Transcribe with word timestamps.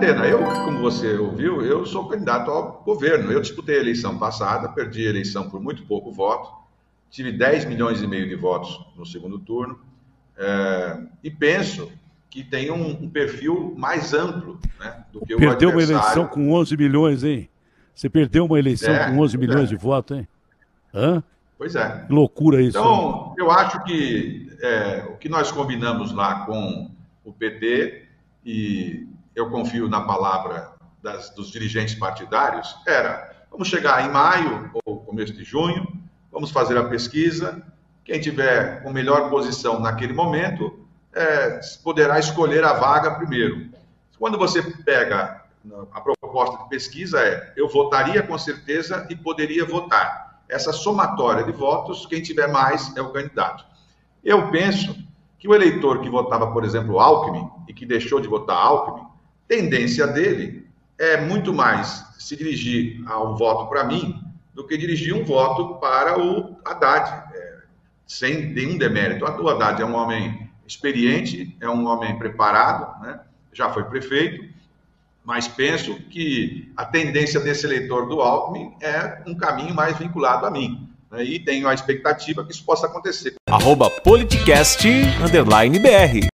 Atena, 0.00 0.26
eu, 0.26 0.42
como 0.64 0.80
você 0.80 1.18
ouviu, 1.18 1.60
eu 1.60 1.84
sou 1.84 2.08
candidato 2.08 2.50
ao 2.50 2.82
governo. 2.82 3.30
Eu 3.30 3.38
disputei 3.38 3.76
a 3.76 3.80
eleição 3.80 4.18
passada, 4.18 4.70
perdi 4.70 5.06
a 5.06 5.10
eleição 5.10 5.50
por 5.50 5.60
muito 5.60 5.84
pouco 5.84 6.10
voto, 6.10 6.50
tive 7.10 7.30
10 7.30 7.66
milhões 7.66 8.00
e 8.00 8.06
meio 8.06 8.26
de 8.26 8.34
votos 8.34 8.80
no 8.96 9.04
segundo 9.04 9.38
turno, 9.38 9.78
é, 10.38 11.02
e 11.22 11.30
penso 11.30 11.92
que 12.30 12.42
tem 12.42 12.70
um, 12.70 13.04
um, 13.04 13.10
perfil 13.10 13.74
mais 13.76 14.14
amplo 14.14 14.58
né, 14.78 15.04
do 15.12 15.20
que 15.20 15.36
Perdeu 15.36 15.68
o 15.68 15.72
uma 15.72 15.82
eleição 15.82 16.26
com 16.26 16.50
11 16.50 16.76
milhões, 16.78 17.22
hein? 17.22 17.50
Você 17.94 18.08
perdeu 18.08 18.46
uma 18.46 18.58
eleição 18.58 18.94
é, 18.94 19.10
com 19.10 19.18
11 19.18 19.36
milhões 19.36 19.64
é. 19.64 19.66
de 19.66 19.76
votos, 19.76 20.16
hein? 20.16 20.28
Hã? 20.94 21.22
Pois 21.58 21.76
é. 21.76 22.06
Que 22.06 22.12
loucura 22.12 22.62
isso. 22.62 22.78
Então, 22.78 23.34
eu 23.36 23.50
acho 23.50 23.84
que 23.84 24.50
é, 24.62 25.04
o 25.10 25.18
que 25.18 25.28
nós 25.28 25.52
combinamos 25.52 26.10
lá 26.14 26.46
com 26.46 26.90
o 27.22 27.32
PT, 27.34 28.06
e 28.46 29.06
eu 29.40 29.50
confio 29.50 29.88
na 29.88 30.02
palavra 30.02 30.72
das, 31.02 31.30
dos 31.30 31.50
dirigentes 31.50 31.94
partidários, 31.94 32.76
era: 32.86 33.46
vamos 33.50 33.68
chegar 33.68 34.06
em 34.06 34.10
maio 34.10 34.70
ou 34.84 35.00
começo 35.00 35.32
de 35.32 35.44
junho, 35.44 35.86
vamos 36.30 36.50
fazer 36.50 36.76
a 36.76 36.84
pesquisa. 36.84 37.62
Quem 38.04 38.20
tiver 38.20 38.82
com 38.82 38.90
melhor 38.92 39.30
posição 39.30 39.78
naquele 39.80 40.12
momento 40.12 40.86
é, 41.12 41.60
poderá 41.82 42.18
escolher 42.18 42.64
a 42.64 42.74
vaga 42.74 43.12
primeiro. 43.12 43.70
Quando 44.18 44.36
você 44.36 44.62
pega 44.62 45.44
a 45.92 46.00
proposta 46.00 46.64
de 46.64 46.68
pesquisa, 46.68 47.20
é 47.20 47.52
eu 47.56 47.68
votaria 47.68 48.22
com 48.22 48.36
certeza 48.38 49.06
e 49.10 49.16
poderia 49.16 49.64
votar 49.64 50.42
essa 50.48 50.72
somatória 50.72 51.44
de 51.44 51.52
votos, 51.52 52.06
quem 52.06 52.20
tiver 52.20 52.48
mais 52.48 52.94
é 52.96 53.00
o 53.00 53.12
candidato. 53.12 53.64
Eu 54.22 54.50
penso 54.50 54.96
que 55.38 55.48
o 55.48 55.54
eleitor 55.54 56.00
que 56.00 56.10
votava, 56.10 56.52
por 56.52 56.64
exemplo, 56.64 56.98
Alckmin 56.98 57.48
e 57.68 57.72
que 57.72 57.86
deixou 57.86 58.20
de 58.20 58.28
votar 58.28 58.56
Alckmin, 58.56 59.06
tendência 59.50 60.06
dele 60.06 60.64
é 60.96 61.20
muito 61.20 61.52
mais 61.52 62.06
se 62.16 62.36
dirigir 62.36 63.02
a 63.04 63.20
um 63.20 63.34
voto 63.34 63.68
para 63.68 63.82
mim 63.82 64.22
do 64.54 64.64
que 64.64 64.78
dirigir 64.78 65.12
um 65.12 65.24
voto 65.24 65.80
para 65.80 66.16
o 66.20 66.56
Haddad, 66.64 67.34
é, 67.34 67.58
sem 68.06 68.46
nenhum 68.46 68.78
demérito. 68.78 69.24
O 69.24 69.48
Haddad 69.48 69.82
é 69.82 69.84
um 69.84 69.96
homem 69.96 70.48
experiente, 70.64 71.56
é 71.60 71.68
um 71.68 71.84
homem 71.86 72.16
preparado, 72.16 73.02
né? 73.02 73.18
já 73.52 73.68
foi 73.70 73.82
prefeito, 73.82 74.48
mas 75.24 75.48
penso 75.48 75.96
que 75.96 76.72
a 76.76 76.84
tendência 76.84 77.40
desse 77.40 77.66
eleitor 77.66 78.08
do 78.08 78.20
Alckmin 78.20 78.72
é 78.80 79.20
um 79.26 79.34
caminho 79.34 79.74
mais 79.74 79.98
vinculado 79.98 80.46
a 80.46 80.50
mim. 80.50 80.88
Né? 81.10 81.24
E 81.24 81.40
tenho 81.40 81.66
a 81.66 81.74
expectativa 81.74 82.44
que 82.44 82.52
isso 82.52 82.64
possa 82.64 82.86
acontecer. 82.86 83.34
Arroba 83.48 83.90
politicast, 83.90 84.86
underline 85.24 85.76
BR. 85.80 86.29